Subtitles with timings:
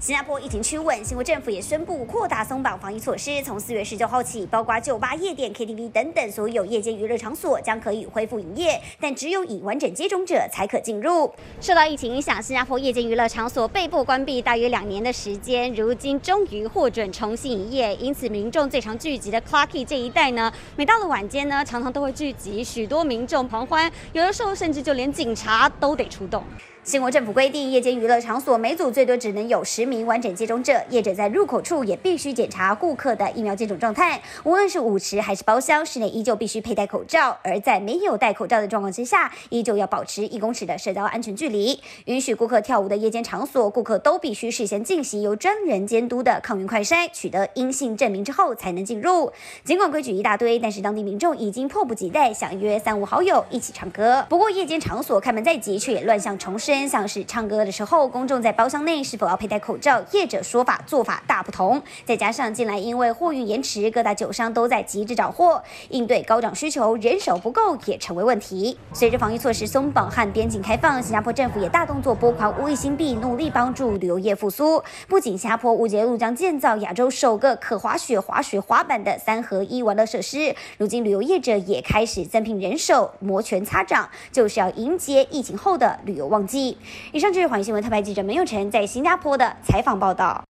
[0.00, 3.40] 新加坡疫情趋稳，新加坡政府也宣布扩大松绑防疫措施。
[3.42, 11.32] 从四月十九号起，包括酒吧、夜店、KTV 等等所有夜间娱乐场所将可以恢复营业，但只有已完整接种者才可进入。
[11.60, 17.94] 受到疫情影响，新加坡夜间娱乐场所被迫关闭大约两年的时间，如今终于获准重新营业。
[17.96, 26.44] 因此，民众最常聚集的 Clarkey 这一带呢，每到了晚间呢，常常都会聚集许多民众狂欢，有的时候甚至就连警察都得出动。
[26.84, 34.20] 新加坡政府规定，夜间娱乐场所每组最多只能有十名完整接种者，业者在入口处也必须检查顾客的疫苗接种状态。
[34.42, 37.38] 无论是舞池还是包厢，室内依旧必须佩戴口罩。
[37.42, 41.80] 而在没有戴口罩的状况之下，依旧要保持一公尺的社交安全距离。
[42.04, 49.32] 允许顾客跳舞的夜间场所，顾客都必须事先进行由专人监督的抗原快筛，取得阴性证明之后才能进入。
[49.64, 54.26] 尽管规矩一大堆，但是当地民众已经迫不及待想约三五好友一起唱歌。
[54.28, 56.73] 不过夜间场所开门在即，却也乱象丛生。
[56.88, 60.02] 像是唱歌的时候，公众在包厢内是否要佩戴口罩？
[60.10, 61.80] 业者说法做法大不同。
[62.04, 68.76] 再加上近来因为货运延迟，各大酒商都在急着找货，应对高涨需求，人手不够也成为问题。
[68.92, 74.82] 随着防疫措施松绑和边境开放，新加坡政府也大动作拨款五亿新币，努力帮助旅游业复苏。
[75.06, 86.63] 不仅新加坡乌节路将建造亚洲首个可滑雪、滑雪、滑板的三合一玩乐设施，如今旅游业者也开始增聘人手，摩拳擦掌，就是要迎接疫情后的旅游旺季。
[87.12, 90.42] 以上就是环新闻特派记者门佑成在新加坡的采访报道。